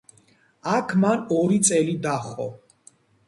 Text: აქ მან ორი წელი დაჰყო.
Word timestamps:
აქ 0.71 0.95
მან 1.03 1.21
ორი 1.37 1.59
წელი 1.69 1.95
დაჰყო. 2.07 2.49